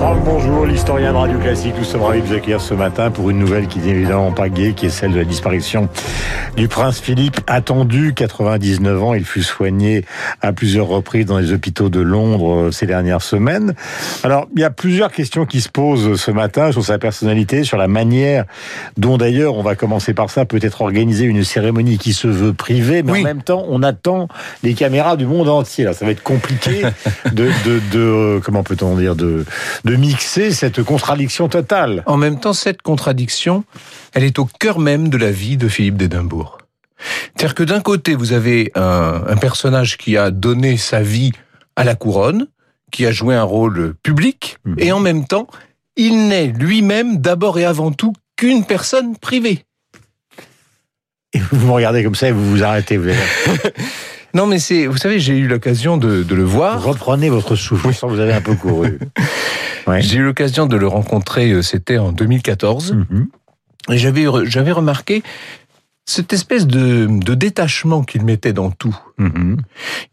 Franck, 0.00 0.24
bonjour, 0.24 0.64
l'historien 0.64 1.12
de 1.12 1.18
Radio 1.18 1.38
Classique. 1.38 1.74
Nous 1.76 1.84
sommes 1.84 2.00
ravis 2.00 2.22
de 2.22 2.26
vous 2.26 2.32
accueillir 2.32 2.62
ce 2.62 2.72
matin 2.72 3.10
pour 3.10 3.28
une 3.28 3.38
nouvelle 3.38 3.66
qui 3.66 3.80
n'est 3.80 3.90
évidemment 3.90 4.32
pas 4.32 4.48
gaie, 4.48 4.72
qui 4.72 4.86
est 4.86 4.88
celle 4.88 5.12
de 5.12 5.18
la 5.18 5.24
disparition 5.26 5.90
du 6.56 6.68
prince 6.68 7.00
Philippe. 7.00 7.38
Attendu, 7.46 8.14
99 8.14 9.02
ans, 9.02 9.12
il 9.12 9.26
fut 9.26 9.42
soigné 9.42 10.06
à 10.40 10.54
plusieurs 10.54 10.86
reprises 10.86 11.26
dans 11.26 11.36
les 11.36 11.52
hôpitaux 11.52 11.90
de 11.90 12.00
Londres 12.00 12.54
euh, 12.54 12.70
ces 12.70 12.86
dernières 12.86 13.20
semaines. 13.20 13.74
Alors, 14.24 14.46
il 14.56 14.62
y 14.62 14.64
a 14.64 14.70
plusieurs 14.70 15.12
questions 15.12 15.44
qui 15.44 15.60
se 15.60 15.68
posent 15.68 16.18
ce 16.18 16.30
matin 16.30 16.72
sur 16.72 16.82
sa 16.82 16.98
personnalité, 16.98 17.62
sur 17.62 17.76
la 17.76 17.86
manière 17.86 18.46
dont 18.96 19.18
d'ailleurs, 19.18 19.54
on 19.54 19.62
va 19.62 19.74
commencer 19.74 20.14
par 20.14 20.30
ça, 20.30 20.46
peut-être 20.46 20.80
organiser 20.80 21.26
une 21.26 21.44
cérémonie 21.44 21.98
qui 21.98 22.14
se 22.14 22.26
veut 22.26 22.54
privée, 22.54 23.02
mais 23.02 23.12
Oui. 23.12 23.20
en 23.20 23.24
même 23.24 23.42
temps, 23.42 23.66
on 23.68 23.82
attend 23.82 24.28
les 24.62 24.72
caméras 24.72 25.18
du 25.18 25.26
monde 25.26 25.50
entier. 25.50 25.84
Là, 25.84 25.92
ça 25.92 26.06
va 26.06 26.12
être 26.12 26.22
compliqué 26.22 26.84
de, 27.32 27.48
de, 27.66 27.80
de 27.92 27.98
euh, 27.98 28.40
comment 28.42 28.62
peut-on 28.62 28.96
dire, 28.96 29.14
de, 29.14 29.44
de 29.84 29.89
mixer 29.96 30.50
cette 30.52 30.82
contradiction 30.82 31.48
totale. 31.48 32.02
En 32.06 32.16
même 32.16 32.38
temps, 32.40 32.52
cette 32.52 32.82
contradiction, 32.82 33.64
elle 34.14 34.24
est 34.24 34.38
au 34.38 34.44
cœur 34.46 34.78
même 34.78 35.08
de 35.08 35.16
la 35.16 35.30
vie 35.30 35.56
de 35.56 35.68
Philippe 35.68 35.96
d'Édimbourg. 35.96 36.58
C'est-à-dire 37.36 37.54
que 37.54 37.62
d'un 37.62 37.80
côté, 37.80 38.14
vous 38.14 38.32
avez 38.32 38.70
un, 38.74 39.22
un 39.26 39.36
personnage 39.36 39.96
qui 39.96 40.16
a 40.16 40.30
donné 40.30 40.76
sa 40.76 41.00
vie 41.02 41.32
à 41.76 41.84
la 41.84 41.94
couronne, 41.94 42.46
qui 42.92 43.06
a 43.06 43.12
joué 43.12 43.34
un 43.34 43.42
rôle 43.44 43.94
public, 44.02 44.58
Mhm. 44.64 44.74
et 44.78 44.92
en 44.92 45.00
même 45.00 45.26
temps, 45.26 45.46
il 45.96 46.28
n'est 46.28 46.46
lui-même 46.48 47.18
d'abord 47.18 47.58
et 47.58 47.64
avant 47.64 47.92
tout 47.92 48.12
qu'une 48.36 48.64
personne 48.64 49.16
privée. 49.16 49.64
Et 51.32 51.38
vous 51.52 51.66
me 51.66 51.72
regardez 51.72 52.02
comme 52.02 52.14
ça 52.14 52.28
et 52.28 52.32
vous 52.32 52.50
vous 52.50 52.62
arrêtez. 52.64 52.96
Vous, 52.96 53.10
Non, 54.34 54.46
mais 54.46 54.58
c'est, 54.58 54.86
vous 54.86 54.96
savez, 54.96 55.18
j'ai 55.20 55.36
eu 55.36 55.48
l'occasion 55.48 55.96
de, 55.96 56.22
de 56.22 56.34
le 56.34 56.44
voir. 56.44 56.82
reprenez 56.82 57.28
votre 57.30 57.56
souffle. 57.56 57.88
Que 57.92 58.06
vous 58.06 58.20
avez 58.20 58.32
un 58.32 58.40
peu 58.40 58.54
couru. 58.54 58.98
Ouais. 59.90 60.02
J'ai 60.02 60.18
eu 60.18 60.22
l'occasion 60.24 60.66
de 60.66 60.76
le 60.76 60.86
rencontrer, 60.86 61.50
euh, 61.50 61.62
c'était 61.62 61.98
en 61.98 62.12
2014. 62.12 62.92
Mhm. 62.94 63.28
Et 63.90 63.98
j'avais 63.98 64.24
j'avais 64.44 64.72
remarqué 64.72 65.22
cette 66.06 66.32
espèce 66.32 66.66
de, 66.66 67.06
de 67.10 67.34
détachement 67.34 68.02
qu'il 68.02 68.24
mettait 68.24 68.52
dans 68.52 68.70
tout. 68.70 68.96
Mhm. 69.18 69.58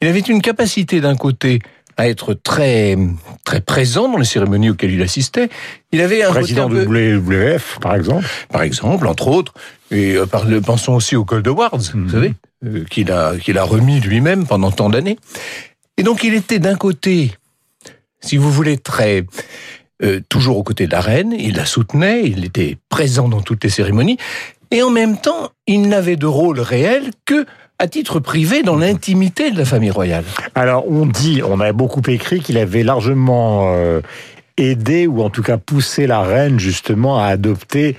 Il 0.02 0.08
avait 0.08 0.20
une 0.20 0.42
capacité 0.42 1.02
d'un 1.02 1.16
côté 1.16 1.59
à 2.00 2.08
être 2.08 2.33
très 2.36 2.95
très 3.44 3.59
présent 3.61 4.08
dans 4.08 4.17
les 4.20 4.25
cérémonies 4.25 4.70
auxquelles 4.70 4.92
il 4.94 5.02
assistait. 5.02 5.50
Il 5.92 6.00
avait 6.02 6.22
un 6.23 6.30
Président 6.30 6.70
de 6.70 6.86
WWF, 6.86 7.80
par 7.81 7.95
exemple. 7.95 8.25
par 8.50 8.61
exemple, 8.61 9.08
entre 9.08 9.28
autres, 9.28 9.53
et 9.89 10.14
euh, 10.16 10.25
par 10.28 10.45
le- 10.45 10.61
pensons 10.61 10.94
aussi 10.94 11.16
au 11.16 11.25
Gold 11.25 11.48
Awards, 11.48 11.80
Mhm. 11.95 12.03
vous 12.05 12.09
savez, 12.11 12.33
euh, 12.66 12.83
qu'il 12.89 13.11
a 13.11 13.36
qu'il 13.38 13.58
a 13.58 13.64
remis 13.64 14.00
lui-même 14.00 14.45
pendant 14.45 14.72
tant 14.72 14.89
d'années. 14.89 15.17
Et 15.98 16.03
donc 16.03 16.23
il 16.23 16.36
était 16.36 16.59
d'un 16.59 16.75
côté, 16.75 17.31
si 18.20 18.38
vous 18.38 18.52
voulez, 18.52 18.78
très 18.78 19.26
euh, 20.04 20.22
toujours 20.30 20.58
aux 20.58 20.64
côtés 20.64 20.86
de 20.86 20.92
la 20.92 21.02
reine, 21.02 21.34
il 21.38 21.56
la 21.56 21.66
soutenait, 21.66 22.28
il 22.28 22.46
était 22.46 22.78
présent 22.88 23.28
dans 23.28 23.42
toutes 23.42 23.64
les 23.64 23.70
cérémonies, 23.72 24.18
et 24.70 24.84
en 24.84 24.92
même 24.92 25.18
temps, 25.18 25.50
il 25.66 25.90
n'avait 25.90 26.18
de 26.18 26.28
rôle 26.28 26.60
réel 26.60 27.10
que 27.26 27.48
à 27.80 27.88
titre 27.88 28.20
privé 28.20 28.62
dans 28.62 28.76
l'intimité 28.76 29.50
de 29.50 29.58
la 29.58 29.66
famille 29.66 29.90
royale. 29.90 30.23
Alors, 30.54 30.86
on 30.88 31.08
dit, 31.08 31.42
on 31.44 31.60
a 31.60 31.72
beaucoup 31.73 32.02
écrit 32.08 32.42
qu'il 32.42 32.60
avait 32.60 32.84
largement 32.84 33.73
euh, 33.73 34.02
aidé 34.58 35.08
ou 35.08 35.23
en 35.23 35.32
tout 35.32 35.44
cas 35.44 35.58
poussé 35.58 36.06
la 36.06 36.22
reine 36.22 36.60
justement 36.60 37.20
à 37.20 37.26
adopter, 37.26 37.98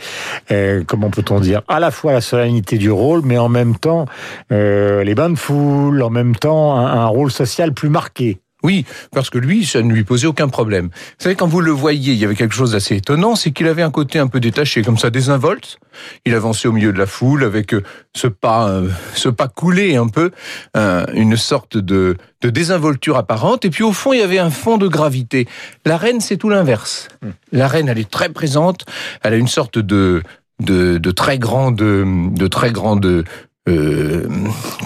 euh, 0.52 0.84
comment 0.86 1.10
peut-on 1.10 1.40
dire, 1.40 1.62
à 1.66 1.80
la 1.80 1.90
fois 1.90 2.12
la 2.12 2.20
solennité 2.20 2.78
du 2.78 2.92
rôle, 2.92 3.22
mais 3.24 3.38
en 3.38 3.48
même 3.48 3.76
temps 3.76 4.04
les 4.50 5.14
bains 5.16 5.30
de 5.30 5.38
foule, 5.38 6.00
en 6.02 6.10
même 6.10 6.36
temps 6.36 6.76
un 6.76 7.06
rôle 7.06 7.32
social 7.32 7.72
plus 7.72 7.88
marqué. 7.88 8.38
Oui, 8.64 8.84
parce 9.12 9.30
que 9.30 9.38
lui, 9.38 9.64
ça 9.64 9.82
ne 9.82 9.92
lui 9.92 10.02
posait 10.02 10.26
aucun 10.26 10.48
problème. 10.48 10.86
Vous 10.86 11.22
savez, 11.22 11.36
quand 11.36 11.46
vous 11.46 11.60
le 11.60 11.70
voyiez, 11.70 12.12
il 12.12 12.18
y 12.18 12.24
avait 12.24 12.34
quelque 12.34 12.54
chose 12.54 12.72
d'assez 12.72 12.96
étonnant, 12.96 13.36
c'est 13.36 13.52
qu'il 13.52 13.68
avait 13.68 13.82
un 13.82 13.92
côté 13.92 14.18
un 14.18 14.26
peu 14.26 14.40
détaché, 14.40 14.82
comme 14.82 14.98
ça, 14.98 15.10
désinvolte. 15.10 15.78
Il 16.24 16.34
avançait 16.34 16.66
au 16.66 16.72
milieu 16.72 16.92
de 16.92 16.98
la 16.98 17.06
foule 17.06 17.44
avec 17.44 17.72
euh, 17.72 17.84
ce 18.16 18.26
pas, 18.26 18.68
euh, 18.68 18.88
ce 19.14 19.28
pas 19.28 19.46
coulé 19.46 19.94
un 19.94 20.08
peu, 20.08 20.32
euh, 20.76 21.06
une 21.14 21.36
sorte 21.36 21.76
de, 21.76 22.16
de 22.40 22.50
désinvolture 22.50 23.16
apparente. 23.16 23.64
Et 23.64 23.70
puis 23.70 23.84
au 23.84 23.92
fond, 23.92 24.12
il 24.12 24.18
y 24.18 24.22
avait 24.22 24.40
un 24.40 24.50
fond 24.50 24.76
de 24.76 24.88
gravité. 24.88 25.46
La 25.86 25.96
reine, 25.96 26.20
c'est 26.20 26.36
tout 26.36 26.48
l'inverse. 26.48 27.06
La 27.52 27.68
reine, 27.68 27.88
elle 27.88 27.98
est 27.98 28.10
très 28.10 28.28
présente. 28.28 28.86
Elle 29.22 29.34
a 29.34 29.36
une 29.36 29.48
sorte 29.48 29.78
de 29.78 30.22
de, 30.60 30.98
de 30.98 31.10
très 31.12 31.38
grande, 31.38 31.76
de 31.76 32.46
très 32.48 32.72
grande 32.72 33.24
euh, 33.68 34.26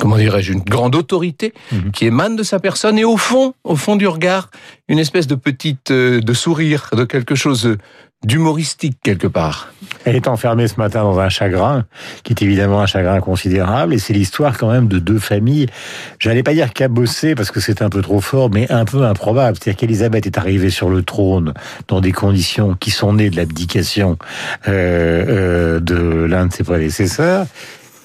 comment 0.00 0.16
dirais-je, 0.16 0.52
une 0.52 0.60
grande 0.60 0.94
autorité 0.94 1.52
Mhm. 1.72 1.90
qui 1.92 2.06
émane 2.06 2.36
de 2.36 2.42
sa 2.42 2.58
personne 2.58 2.98
et 2.98 3.04
au 3.04 3.16
fond, 3.16 3.54
au 3.64 3.76
fond 3.76 3.96
du 3.96 4.06
regard, 4.06 4.50
une 4.88 4.98
espèce 4.98 5.26
de 5.26 5.34
petite, 5.34 5.90
euh, 5.90 6.20
de 6.20 6.32
sourire, 6.34 6.90
de 6.96 7.04
quelque 7.04 7.34
chose 7.34 7.76
d'humoristique 8.24 8.98
quelque 9.02 9.26
part. 9.26 9.72
Elle 10.04 10.14
est 10.14 10.28
enfermée 10.28 10.68
ce 10.68 10.76
matin 10.76 11.02
dans 11.02 11.18
un 11.18 11.28
chagrin, 11.28 11.84
qui 12.22 12.32
est 12.32 12.40
évidemment 12.42 12.80
un 12.80 12.86
chagrin 12.86 13.20
considérable, 13.20 13.94
et 13.94 13.98
c'est 13.98 14.12
l'histoire 14.12 14.56
quand 14.56 14.70
même 14.70 14.86
de 14.86 15.00
deux 15.00 15.18
familles. 15.18 15.66
J'allais 16.20 16.44
pas 16.44 16.54
dire 16.54 16.72
cabossées 16.72 17.34
parce 17.34 17.50
que 17.50 17.58
c'est 17.58 17.82
un 17.82 17.90
peu 17.90 18.00
trop 18.00 18.20
fort, 18.20 18.48
mais 18.48 18.70
un 18.70 18.84
peu 18.84 19.04
improbable. 19.04 19.56
C'est-à-dire 19.58 19.76
qu'Élisabeth 19.76 20.26
est 20.26 20.38
arrivée 20.38 20.70
sur 20.70 20.88
le 20.88 21.02
trône 21.02 21.52
dans 21.88 22.00
des 22.00 22.12
conditions 22.12 22.76
qui 22.78 22.92
sont 22.92 23.14
nées 23.14 23.28
de 23.28 23.36
l'abdication 23.36 24.16
euh, 24.68 25.78
euh, 25.78 25.80
de 25.80 26.24
l'un 26.24 26.46
de 26.46 26.52
ses 26.52 26.62
prédécesseurs. 26.62 27.46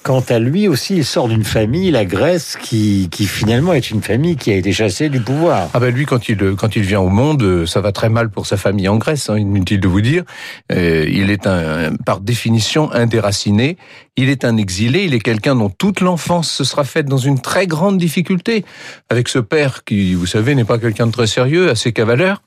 Quant 0.08 0.24
à 0.30 0.38
lui 0.38 0.68
aussi, 0.68 0.96
il 0.96 1.04
sort 1.04 1.28
d'une 1.28 1.44
famille, 1.44 1.90
la 1.90 2.06
Grèce, 2.06 2.56
qui, 2.56 3.10
qui 3.10 3.26
finalement 3.26 3.74
est 3.74 3.90
une 3.90 4.00
famille 4.00 4.36
qui 4.36 4.50
a 4.50 4.56
été 4.56 4.72
chassée 4.72 5.10
du 5.10 5.20
pouvoir. 5.20 5.68
Ah 5.74 5.80
ben 5.80 5.94
lui, 5.94 6.06
quand 6.06 6.30
il 6.30 6.54
quand 6.56 6.76
il 6.76 6.82
vient 6.82 7.00
au 7.00 7.10
monde, 7.10 7.42
euh, 7.42 7.66
ça 7.66 7.82
va 7.82 7.92
très 7.92 8.08
mal 8.08 8.30
pour 8.30 8.46
sa 8.46 8.56
famille 8.56 8.88
en 8.88 8.96
Grèce. 8.96 9.28
Hein, 9.28 9.36
inutile 9.36 9.80
de 9.80 9.86
vous 9.86 10.00
dire. 10.00 10.24
Euh, 10.72 11.04
il 11.06 11.28
est 11.28 11.46
un, 11.46 11.94
par 12.06 12.20
définition 12.20 12.90
un 12.90 13.04
déraciné. 13.04 13.76
Il 14.16 14.30
est 14.30 14.46
un 14.46 14.56
exilé. 14.56 15.04
Il 15.04 15.12
est 15.12 15.20
quelqu'un 15.20 15.54
dont 15.54 15.68
toute 15.68 16.00
l'enfance 16.00 16.50
se 16.50 16.64
sera 16.64 16.84
faite 16.84 17.04
dans 17.04 17.18
une 17.18 17.42
très 17.42 17.66
grande 17.66 17.98
difficulté, 17.98 18.64
avec 19.10 19.28
ce 19.28 19.38
père 19.38 19.84
qui, 19.84 20.14
vous 20.14 20.24
savez, 20.24 20.54
n'est 20.54 20.64
pas 20.64 20.78
quelqu'un 20.78 21.06
de 21.08 21.12
très 21.12 21.26
sérieux, 21.26 21.68
assez 21.68 21.92
cavaleur, 21.92 22.40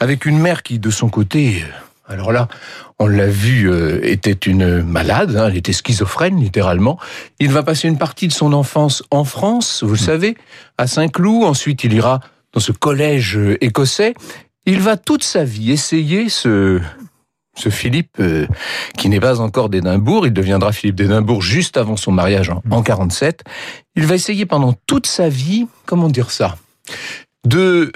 avec 0.00 0.26
une 0.26 0.40
mère 0.40 0.64
qui, 0.64 0.80
de 0.80 0.90
son 0.90 1.08
côté, 1.10 1.62
euh, 1.62 2.12
alors 2.12 2.32
là, 2.32 2.48
on 2.98 3.06
l'a 3.06 3.26
vu, 3.26 3.70
euh, 3.70 4.00
était 4.02 4.32
une 4.32 4.82
malade, 4.82 5.36
hein, 5.36 5.48
elle 5.48 5.56
était 5.56 5.72
schizophrène 5.72 6.40
littéralement. 6.40 6.98
Il 7.40 7.50
va 7.50 7.62
passer 7.62 7.88
une 7.88 7.98
partie 7.98 8.28
de 8.28 8.32
son 8.32 8.52
enfance 8.52 9.02
en 9.10 9.24
France, 9.24 9.82
vous 9.82 9.92
le 9.92 9.98
savez, 9.98 10.36
à 10.78 10.86
Saint-Cloud. 10.86 11.44
Ensuite, 11.44 11.84
il 11.84 11.92
ira 11.92 12.20
dans 12.52 12.60
ce 12.60 12.72
collège 12.72 13.36
euh, 13.36 13.62
écossais. 13.64 14.14
Il 14.66 14.80
va 14.80 14.96
toute 14.96 15.24
sa 15.24 15.44
vie 15.44 15.72
essayer 15.72 16.28
ce 16.28 16.80
ce 17.56 17.68
Philippe 17.68 18.16
euh, 18.20 18.46
qui 18.96 19.08
n'est 19.08 19.20
pas 19.20 19.40
encore 19.40 19.68
d'Édimbourg, 19.68 20.26
il 20.26 20.32
deviendra 20.32 20.72
Philippe 20.72 20.96
d'Édimbourg 20.96 21.40
juste 21.40 21.76
avant 21.76 21.96
son 21.96 22.10
mariage 22.12 22.50
en, 22.50 22.62
en 22.70 22.82
47. 22.82 23.44
Il 23.94 24.06
va 24.06 24.16
essayer 24.16 24.44
pendant 24.44 24.74
toute 24.86 25.06
sa 25.06 25.28
vie, 25.28 25.66
comment 25.86 26.08
dire 26.08 26.32
ça, 26.32 26.56
de 27.46 27.92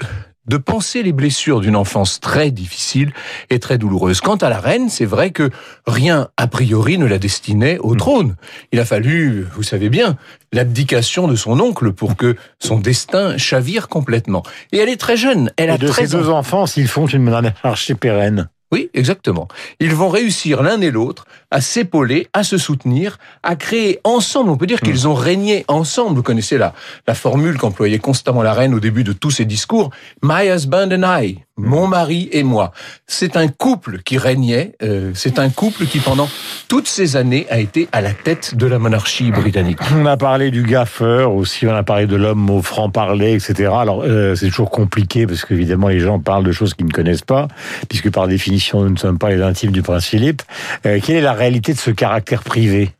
de 0.49 0.57
penser 0.57 1.03
les 1.03 1.13
blessures 1.13 1.61
d'une 1.61 1.75
enfance 1.75 2.19
très 2.19 2.49
difficile 2.49 3.13
et 3.51 3.59
très 3.59 3.77
douloureuse. 3.77 4.19
Quant 4.19 4.35
à 4.37 4.49
la 4.49 4.59
reine, 4.59 4.89
c'est 4.89 5.05
vrai 5.05 5.29
que 5.29 5.51
rien 5.85 6.29
a 6.37 6.47
priori 6.47 6.97
ne 6.97 7.05
la 7.05 7.19
destinait 7.19 7.77
au 7.77 7.95
trône. 7.95 8.35
Il 8.71 8.79
a 8.79 8.85
fallu, 8.85 9.45
vous 9.53 9.63
savez 9.63 9.89
bien, 9.89 10.17
l'abdication 10.51 11.27
de 11.27 11.35
son 11.35 11.59
oncle 11.59 11.93
pour 11.93 12.15
que 12.15 12.35
son 12.59 12.79
destin 12.79 13.37
chavire 13.37 13.87
complètement. 13.87 14.41
Et 14.71 14.79
elle 14.79 14.89
est 14.89 14.99
très 14.99 15.17
jeune, 15.17 15.51
elle 15.55 15.69
Et 15.69 15.73
a 15.73 15.77
de 15.77 15.85
ces 15.85 15.93
13 15.93 16.15
ans. 16.15 16.17
deux 16.17 16.29
enfants, 16.29 16.65
s'ils 16.65 16.87
font 16.87 17.05
une 17.05 17.21
monarchie 17.21 17.93
pérenne. 17.93 18.49
Oui, 18.71 18.89
exactement. 18.93 19.47
Ils 19.79 19.95
vont 19.95 20.09
réussir 20.09 20.61
l'un 20.61 20.79
et 20.81 20.91
l'autre 20.91 21.25
à 21.49 21.59
s'épauler, 21.59 22.27
à 22.33 22.43
se 22.43 22.57
soutenir, 22.57 23.17
à 23.41 23.55
créer 23.55 23.99
ensemble. 24.03 24.51
On 24.51 24.57
peut 24.57 24.67
dire 24.67 24.81
qu'ils 24.81 25.07
ont 25.07 25.15
régné 25.15 25.65
ensemble. 25.67 26.15
Vous 26.15 26.23
connaissez 26.23 26.57
la, 26.57 26.73
la 27.07 27.15
formule 27.15 27.57
qu'employait 27.57 27.99
constamment 27.99 28.43
la 28.43 28.53
reine 28.53 28.75
au 28.75 28.79
début 28.79 29.03
de 29.03 29.13
tous 29.13 29.31
ses 29.31 29.45
discours. 29.45 29.89
My 30.21 30.47
husband 30.47 30.91
and 30.91 31.03
I. 31.03 31.39
Mon 31.67 31.87
mari 31.87 32.29
et 32.31 32.43
moi. 32.43 32.71
C'est 33.07 33.37
un 33.37 33.47
couple 33.47 33.99
qui 33.99 34.17
régnait. 34.17 34.75
euh, 34.81 35.11
c'est 35.13 35.39
un 35.39 35.49
couple 35.49 35.85
qui, 35.85 35.99
pendant 35.99 36.29
toutes 36.67 36.87
ces 36.87 37.15
années, 37.15 37.45
a 37.49 37.59
été 37.59 37.87
à 37.91 38.01
la 38.01 38.13
tête 38.13 38.55
de 38.55 38.65
la 38.65 38.79
monarchie 38.79 39.31
britannique. 39.31 39.79
On 39.95 40.05
a 40.05 40.17
parlé 40.17 40.51
du 40.51 40.63
gaffeur 40.63 41.33
aussi, 41.33 41.67
on 41.67 41.75
a 41.75 41.83
parlé 41.83 42.07
de 42.07 42.15
l'homme 42.15 42.49
au 42.49 42.61
franc-parler, 42.61 43.33
etc. 43.33 43.71
Alors, 43.75 44.03
euh, 44.03 44.35
c'est 44.35 44.47
toujours 44.47 44.69
compliqué 44.69 45.27
parce 45.27 45.45
qu'évidemment, 45.45 45.89
les 45.89 45.99
gens 45.99 46.19
parlent 46.19 46.45
de 46.45 46.51
choses 46.51 46.73
qu'ils 46.73 46.85
ne 46.85 46.91
connaissent 46.91 47.21
pas, 47.21 47.47
puisque 47.89 48.09
par 48.11 48.27
définition, 48.27 48.81
nous 48.83 48.91
ne 48.91 48.97
sommes 48.97 49.17
pas 49.19 49.29
les 49.29 49.41
intimes 49.41 49.71
du 49.71 49.81
prince 49.81 50.05
Philippe. 50.05 50.41
Euh, 50.85 50.99
quelle 51.03 51.17
est 51.17 51.21
la 51.21 51.33
réalité 51.33 51.73
de 51.73 51.79
ce 51.79 51.91
caractère 51.91 52.43
privé? 52.43 52.91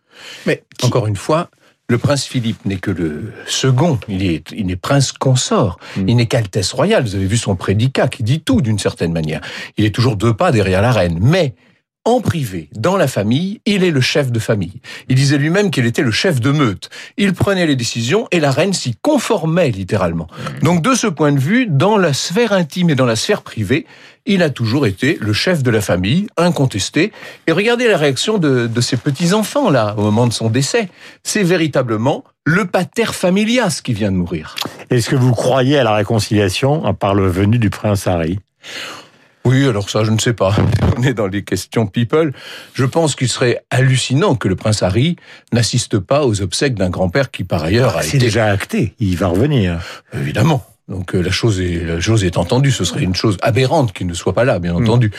Mais 0.46 0.64
encore 0.84 1.08
une 1.08 1.16
fois, 1.16 1.50
le 1.90 1.98
prince 1.98 2.26
Philippe 2.26 2.66
n'est 2.66 2.78
que 2.78 2.92
le 2.92 3.34
second. 3.48 4.00
Il 4.08 4.24
est, 4.24 4.52
il 4.56 4.68
n'est 4.68 4.76
prince 4.76 5.12
consort. 5.12 5.80
Il 5.98 6.18
n'est 6.18 6.28
qu'altesse 6.28 6.72
royale. 6.72 7.04
Vous 7.04 7.16
avez 7.16 7.26
vu 7.26 7.36
son 7.36 7.56
prédicat 7.56 8.08
qui 8.08 8.22
dit 8.22 8.42
tout 8.42 8.62
d'une 8.62 8.78
certaine 8.78 9.12
manière. 9.12 9.42
Il 9.76 9.86
est 9.86 9.94
toujours 9.94 10.16
deux 10.16 10.34
pas 10.34 10.52
derrière 10.52 10.84
la 10.84 10.92
reine. 10.92 11.18
Mais 11.20 11.56
en 12.10 12.22
privé, 12.22 12.70
dans 12.76 12.98
la 12.98 13.08
famille, 13.08 13.62
il 13.66 13.84
est 13.84 13.92
le 13.92 14.02
chef 14.02 14.32
de 14.32 14.40
famille. 14.40 14.82
Il 15.10 15.16
disait 15.16 15.38
lui-même 15.38 15.70
qu'il 15.70 15.86
était 15.86 16.02
le 16.02 16.12
chef 16.12 16.42
de 16.42 16.52
meute. 16.52 16.90
Il 17.18 17.34
prenait 17.34 17.68
les 17.68 17.76
décisions 17.76 18.28
et 18.32 18.40
la 18.40 18.52
reine 18.52 18.74
s'y 18.74 18.96
conformait 19.02 19.70
littéralement. 19.70 20.28
Mmh. 20.28 20.64
Donc 20.64 20.82
de 20.82 20.96
ce 20.96 21.08
point 21.08 21.32
de 21.32 21.40
vue, 21.40 21.68
dans 21.68 21.98
la 21.98 22.14
sphère 22.14 22.52
intime 22.54 22.90
et 22.90 22.96
dans 22.96 23.06
la 23.06 23.16
sphère 23.16 23.44
privée, 23.44 23.86
il 24.26 24.44
a 24.44 24.50
toujours 24.50 24.88
été 24.88 25.18
le 25.22 25.34
chef 25.34 25.64
de 25.64 25.70
la 25.70 25.82
famille, 25.82 26.28
incontesté. 26.38 27.12
Et 27.48 27.52
regardez 27.52 27.88
la 27.88 27.98
réaction 27.98 28.38
de, 28.38 28.68
de 28.68 28.82
ses 28.82 28.98
petits-enfants, 28.98 29.70
là, 29.70 29.96
au 29.98 30.02
moment 30.02 30.28
de 30.28 30.34
son 30.34 30.50
décès. 30.50 30.90
C'est 31.24 31.44
véritablement 31.44 32.24
le 32.44 32.66
pater 32.66 33.14
familias 33.14 33.82
qui 33.84 33.94
vient 33.94 34.12
de 34.12 34.18
mourir. 34.18 34.56
Est-ce 34.90 35.10
que 35.10 35.16
vous 35.16 35.34
croyez 35.34 35.78
à 35.78 35.84
la 35.84 35.94
réconciliation 35.94 36.94
par 36.96 37.14
le 37.14 37.28
venu 37.28 37.60
du 37.60 37.70
prince 37.70 38.08
Harry? 38.08 38.40
Oui, 39.50 39.68
alors 39.68 39.90
ça, 39.90 40.04
je 40.04 40.12
ne 40.12 40.20
sais 40.20 40.34
pas. 40.34 40.56
On 40.98 41.02
est 41.02 41.16
dans 41.16 41.26
les 41.26 41.44
questions 41.44 41.88
people. 41.88 42.34
Je 42.74 42.86
pense 42.86 43.16
qu'il 43.16 43.30
serait 43.30 43.64
hallucinant 43.72 44.36
que 44.36 44.48
le 44.48 44.56
prince 44.56 44.84
Harry 44.84 45.16
n'assiste 45.52 45.98
pas 45.98 46.24
aux 46.26 46.42
obsèques 46.42 46.76
d'un 46.76 46.90
grand-père 46.90 47.32
qui, 47.32 47.44
par 47.44 47.64
ailleurs, 47.64 47.98
a 47.98 48.02
été... 48.02 48.12
C'est 48.12 48.18
déjà 48.20 48.46
acté. 48.46 48.94
Il 49.00 49.18
va 49.18 49.28
revenir. 49.28 49.80
Évidemment. 50.14 50.64
Donc 50.88 51.16
euh, 51.16 51.22
la 51.22 51.32
chose 51.32 51.62
est 51.62 51.84
la 51.86 52.00
chose 52.00 52.24
est 52.24 52.38
entendue. 52.38 52.72
Ce 52.72 52.84
serait 52.84 53.04
une 53.04 53.16
chose 53.16 53.38
aberrante 53.42 53.92
qu'il 53.94 54.08
ne 54.08 54.14
soit 54.14 54.34
pas 54.34 54.44
là, 54.44 54.60
bien 54.60 54.74
hmm. 54.74 54.84
entendu. 54.84 55.12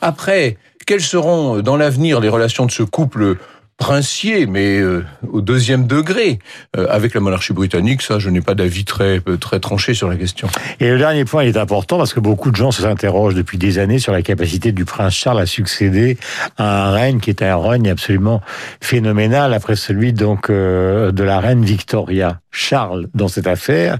Après, 0.00 0.56
quelles 0.86 1.00
seront 1.00 1.60
dans 1.60 1.76
l'avenir 1.76 2.20
les 2.20 2.28
relations 2.28 2.66
de 2.66 2.70
ce 2.70 2.82
couple 2.82 3.36
princier, 3.76 4.46
mais 4.46 4.78
euh, 4.78 5.04
au 5.30 5.42
deuxième 5.42 5.86
degré, 5.86 6.38
euh, 6.76 6.86
avec 6.88 7.14
la 7.14 7.20
monarchie 7.20 7.52
britannique, 7.52 8.00
ça, 8.00 8.18
je 8.18 8.30
n'ai 8.30 8.40
pas 8.40 8.54
d'avis 8.54 8.84
très 8.84 9.20
très 9.40 9.60
tranché 9.60 9.92
sur 9.92 10.08
la 10.08 10.16
question. 10.16 10.48
Et 10.80 10.90
le 10.90 10.98
dernier 10.98 11.24
point 11.24 11.42
est 11.42 11.56
important 11.56 11.98
parce 11.98 12.14
que 12.14 12.20
beaucoup 12.20 12.50
de 12.50 12.56
gens 12.56 12.70
s'interrogent 12.70 13.34
depuis 13.34 13.58
des 13.58 13.78
années 13.78 13.98
sur 13.98 14.12
la 14.12 14.22
capacité 14.22 14.72
du 14.72 14.84
prince 14.84 15.14
Charles 15.14 15.40
à 15.40 15.46
succéder 15.46 16.16
à 16.56 16.88
un 16.88 16.92
règne 16.92 17.20
qui 17.20 17.30
est 17.30 17.42
un 17.42 17.56
règne 17.58 17.90
absolument 17.90 18.40
phénoménal 18.80 19.52
après 19.52 19.76
celui 19.76 20.12
donc 20.12 20.48
euh, 20.48 21.12
de 21.12 21.22
la 21.22 21.40
reine 21.40 21.64
Victoria. 21.64 22.40
Charles, 22.50 23.08
dans 23.14 23.28
cette 23.28 23.46
affaire, 23.46 23.98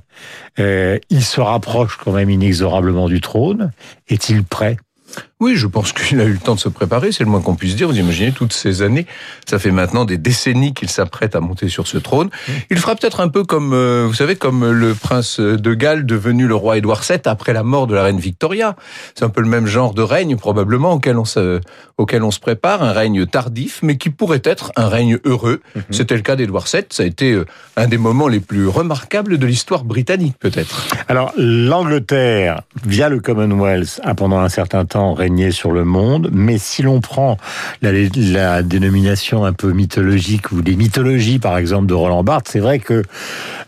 il 0.58 1.22
se 1.22 1.40
rapproche 1.42 1.98
quand 2.02 2.12
même 2.12 2.30
inexorablement 2.30 3.08
du 3.08 3.20
trône. 3.20 3.72
Est-il 4.08 4.42
prêt? 4.44 4.78
Oui, 5.38 5.54
je 5.56 5.66
pense 5.66 5.92
qu'il 5.92 6.20
a 6.20 6.24
eu 6.24 6.32
le 6.32 6.38
temps 6.38 6.54
de 6.54 6.60
se 6.60 6.68
préparer, 6.68 7.12
c'est 7.12 7.24
le 7.24 7.30
moins 7.30 7.40
qu'on 7.40 7.54
puisse 7.54 7.76
dire. 7.76 7.88
Vous 7.88 7.98
imaginez 7.98 8.32
toutes 8.32 8.52
ces 8.52 8.82
années, 8.82 9.06
ça 9.46 9.58
fait 9.58 9.70
maintenant 9.70 10.04
des 10.04 10.16
décennies 10.16 10.72
qu'il 10.72 10.88
s'apprête 10.88 11.36
à 11.36 11.40
monter 11.40 11.68
sur 11.68 11.86
ce 11.86 11.98
trône. 11.98 12.30
Il 12.70 12.78
fera 12.78 12.94
peut-être 12.96 13.20
un 13.20 13.28
peu 13.28 13.44
comme, 13.44 13.72
euh, 13.72 14.06
vous 14.06 14.14
savez, 14.14 14.36
comme 14.36 14.70
le 14.70 14.94
prince 14.94 15.40
de 15.40 15.74
Galles 15.74 16.06
devenu 16.06 16.46
le 16.46 16.54
roi 16.54 16.78
Édouard 16.78 17.02
VII 17.02 17.20
après 17.26 17.52
la 17.52 17.62
mort 17.62 17.86
de 17.86 17.94
la 17.94 18.04
reine 18.04 18.18
Victoria. 18.18 18.76
C'est 19.14 19.24
un 19.24 19.28
peu 19.28 19.42
le 19.42 19.48
même 19.48 19.66
genre 19.66 19.92
de 19.92 20.02
règne 20.02 20.36
probablement 20.36 20.92
auquel 20.92 21.18
on 21.18 21.24
se, 21.24 21.60
auquel 21.98 22.22
on 22.22 22.30
se 22.30 22.40
prépare, 22.40 22.82
un 22.82 22.92
règne 22.92 23.26
tardif, 23.26 23.80
mais 23.82 23.96
qui 23.98 24.10
pourrait 24.10 24.42
être 24.44 24.72
un 24.76 24.88
règne 24.88 25.18
heureux. 25.24 25.60
Mhm. 25.74 25.82
C'était 25.90 26.16
le 26.16 26.22
cas 26.22 26.36
d'Édouard 26.36 26.66
VII. 26.72 26.84
Ça 26.90 27.02
a 27.02 27.06
été 27.06 27.32
euh, 27.32 27.46
un 27.76 27.88
des 27.88 27.98
moments 27.98 28.28
les 28.28 28.40
plus 28.40 28.68
remarquables 28.68 29.38
de 29.38 29.46
l'histoire 29.46 29.84
britannique, 29.84 30.36
peut-être. 30.38 30.86
Alors, 31.08 31.32
l'Angleterre, 31.36 32.62
via 32.84 33.08
le 33.08 33.20
Commonwealth, 33.20 34.00
a 34.02 34.14
pendant 34.14 34.38
un 34.38 34.48
certain 34.48 34.84
temps 34.84 35.14
sur 35.50 35.72
le 35.72 35.84
monde, 35.84 36.30
mais 36.32 36.56
si 36.56 36.82
l'on 36.82 37.00
prend 37.00 37.36
la, 37.82 37.90
la, 38.16 38.62
dénomination 38.62 39.44
un 39.44 39.52
peu 39.52 39.72
mythologique 39.72 40.52
ou 40.52 40.60
les 40.60 40.76
mythologies, 40.76 41.38
par 41.38 41.58
exemple, 41.58 41.86
de 41.86 41.94
Roland 41.94 42.22
Barthes, 42.22 42.48
c'est 42.52 42.60
vrai 42.60 42.78
que 42.78 43.02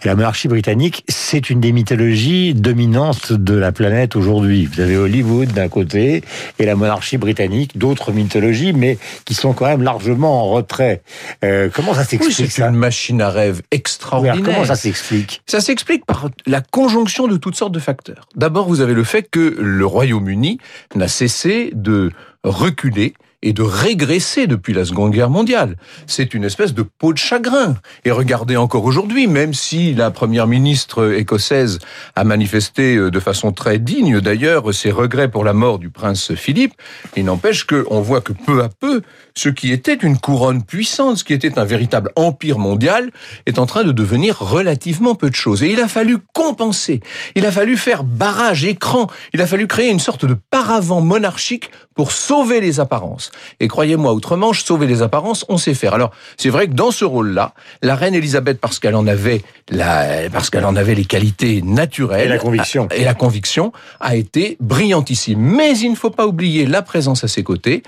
la 0.04 0.14
monarchie 0.14 0.46
britannique, 0.46 1.04
c'est 1.08 1.50
une 1.50 1.60
des 1.60 1.72
mythologies 1.72 2.54
dominantes 2.54 3.32
de 3.32 3.54
la 3.54 3.72
planète 3.72 4.14
aujourd'hui. 4.14 4.66
Vous 4.72 4.80
avez 4.80 4.96
Hollywood 4.96 5.48
d'un 5.52 5.68
côté 5.68 6.22
et 6.58 6.64
la 6.64 6.76
monarchie 6.76 7.18
britannique, 7.18 7.76
d'autres 7.76 8.12
mythologies, 8.12 8.72
mais 8.72 8.98
qui 9.24 9.34
sont 9.34 9.52
quand 9.52 9.66
même 9.66 9.82
largement 9.82 10.42
en 10.42 10.50
retrait. 10.50 11.02
Euh, 11.44 11.68
comment 11.74 11.94
ça 11.94 12.04
s'explique 12.04 12.38
oui, 12.38 12.48
C'est 12.48 12.62
une 12.62 12.76
machine 12.76 13.20
à 13.20 13.30
rêve 13.30 13.62
extraordinaire. 13.72 14.42
comment 14.44 14.64
ça 14.64 14.76
s'explique? 14.76 15.42
Ça 15.46 15.60
s'explique 15.60 16.06
par 16.06 16.28
la 16.46 16.60
conjonction 16.60 17.26
de 17.26 17.36
toutes 17.36 17.56
sortes 17.56 17.72
de 17.72 17.80
facteurs. 17.80 18.28
D'abord, 18.36 18.68
vous 18.68 18.80
avez 18.80 18.94
le 18.94 19.04
fait 19.04 19.28
que 19.28 19.56
le 19.58 19.86
Royaume-Uni 19.86 20.58
n'a 20.94 21.08
cessé 21.08 21.47
de 21.48 22.10
reculer 22.44 23.14
et 23.42 23.52
de 23.52 23.62
régresser 23.62 24.46
depuis 24.46 24.72
la 24.72 24.84
Seconde 24.84 25.12
Guerre 25.12 25.30
mondiale. 25.30 25.76
C'est 26.06 26.34
une 26.34 26.44
espèce 26.44 26.74
de 26.74 26.82
peau 26.82 27.12
de 27.12 27.18
chagrin. 27.18 27.76
Et 28.04 28.10
regardez 28.10 28.56
encore 28.56 28.84
aujourd'hui, 28.84 29.26
même 29.28 29.54
si 29.54 29.94
la 29.94 30.10
première 30.10 30.48
ministre 30.48 31.14
écossaise 31.14 31.78
a 32.16 32.24
manifesté 32.24 32.96
euh, 32.96 33.10
de 33.10 33.20
façon 33.20 33.52
très 33.52 33.78
digne 33.78 34.20
d'ailleurs 34.20 34.74
ses 34.74 34.90
regrets 34.90 35.30
pour 35.30 35.44
la 35.44 35.52
mort 35.52 35.78
du 35.78 35.90
prince 35.90 36.34
Philippe, 36.34 36.74
il 37.16 37.24
n'empêche 37.24 37.64
qu'on 37.64 38.00
voit 38.00 38.20
que 38.20 38.32
peu 38.32 38.62
à 38.62 38.68
peu, 38.68 39.02
ce 39.36 39.48
qui 39.48 39.72
était 39.72 39.94
une 39.94 40.18
couronne 40.18 40.64
puissante, 40.64 41.18
ce 41.18 41.24
qui 41.24 41.32
était 41.32 41.58
un 41.58 41.64
véritable 41.64 42.10
empire 42.16 42.58
mondial, 42.58 43.10
est 43.46 43.58
en 43.58 43.66
train 43.66 43.84
de 43.84 43.92
devenir 43.92 44.38
relativement 44.38 45.14
peu 45.14 45.30
de 45.30 45.34
choses. 45.34 45.62
Et 45.62 45.70
il 45.70 45.80
a 45.80 45.88
fallu 45.88 46.18
compenser, 46.34 47.00
il 47.36 47.46
a 47.46 47.52
fallu 47.52 47.76
faire 47.76 48.02
barrage, 48.02 48.64
écran, 48.64 49.06
il 49.32 49.40
a 49.40 49.46
fallu 49.46 49.66
créer 49.66 49.90
une 49.90 50.00
sorte 50.00 50.24
de 50.24 50.36
paravent 50.50 51.00
monarchique 51.00 51.70
pour 51.94 52.12
sauver 52.12 52.60
les 52.60 52.80
apparences. 52.80 53.27
Et 53.60 53.68
croyez-moi, 53.68 54.12
outre-Manche, 54.12 54.64
sauver 54.64 54.86
les 54.86 55.02
apparences, 55.02 55.44
on 55.48 55.58
sait 55.58 55.74
faire. 55.74 55.94
Alors, 55.94 56.10
c'est 56.36 56.50
vrai 56.50 56.68
que 56.68 56.74
dans 56.74 56.90
ce 56.90 57.04
rôle-là, 57.04 57.54
la 57.82 57.94
reine 57.94 58.14
Elisabeth, 58.14 58.60
parce 58.60 58.78
qu'elle 58.78 58.94
en 58.94 59.06
avait 59.06 59.42
la, 59.70 60.30
parce 60.32 60.50
qu'elle 60.50 60.64
en 60.64 60.76
avait 60.76 60.94
les 60.94 61.04
qualités 61.04 61.62
naturelles. 61.62 62.26
Et 62.26 62.28
la 62.28 62.38
conviction. 62.38 62.88
et 62.90 63.04
la 63.04 63.14
conviction, 63.14 63.72
a 64.00 64.16
été 64.16 64.56
brillantissime. 64.60 65.40
Mais 65.40 65.76
il 65.78 65.90
ne 65.90 65.96
faut 65.96 66.10
pas 66.10 66.26
oublier 66.26 66.66
la 66.66 66.82
présence 66.82 67.24
à 67.24 67.28
ses 67.28 67.42
côtés 67.42 67.82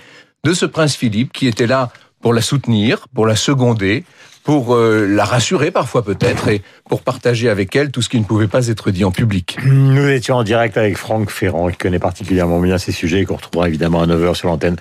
de 0.44 0.52
ce 0.54 0.66
prince 0.66 0.96
Philippe 0.96 1.32
qui 1.32 1.46
était 1.46 1.66
là 1.66 1.90
pour 2.20 2.34
la 2.34 2.42
soutenir, 2.42 3.08
pour 3.14 3.26
la 3.26 3.36
seconder, 3.36 4.04
pour 4.42 4.74
euh, 4.74 5.06
la 5.06 5.24
rassurer 5.24 5.70
parfois 5.70 6.04
peut-être 6.04 6.48
et 6.48 6.62
pour 6.88 7.02
partager 7.02 7.48
avec 7.48 7.74
elle 7.76 7.90
tout 7.90 8.02
ce 8.02 8.08
qui 8.08 8.18
ne 8.18 8.24
pouvait 8.24 8.48
pas 8.48 8.68
être 8.68 8.90
dit 8.90 9.04
en 9.04 9.10
public. 9.10 9.58
Nous 9.64 10.08
étions 10.08 10.36
en 10.36 10.42
direct 10.42 10.76
avec 10.76 10.96
Franck 10.96 11.30
Ferrand 11.30 11.68
qui 11.68 11.76
connaît 11.76 11.98
particulièrement 11.98 12.60
bien 12.60 12.78
ces 12.78 12.92
sujets 12.92 13.20
et 13.20 13.24
qu'on 13.24 13.36
retrouvera 13.36 13.68
évidemment 13.68 14.02
à 14.02 14.06
9h 14.06 14.34
sur 14.34 14.48
l'antenne 14.48 14.76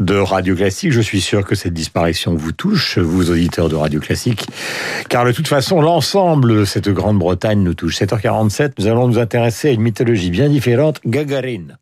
de 0.00 0.16
Radio 0.16 0.54
Classique. 0.54 0.92
Je 0.92 1.00
suis 1.00 1.20
sûr 1.20 1.44
que 1.44 1.54
cette 1.54 1.74
disparition 1.74 2.34
vous 2.34 2.52
touche, 2.52 2.98
vous 2.98 3.30
auditeurs 3.30 3.68
de 3.68 3.76
Radio 3.76 4.00
Classique, 4.00 4.46
car 5.08 5.24
de 5.24 5.32
toute 5.32 5.48
façon 5.48 5.80
l'ensemble 5.80 6.60
de 6.60 6.64
cette 6.64 6.88
Grande-Bretagne 6.88 7.62
nous 7.62 7.74
touche. 7.74 7.96
7h47, 7.98 8.72
nous 8.78 8.86
allons 8.86 9.08
nous 9.08 9.18
intéresser 9.18 9.68
à 9.68 9.72
une 9.72 9.82
mythologie 9.82 10.30
bien 10.30 10.48
différente, 10.48 11.00
Gagarine. 11.06 11.78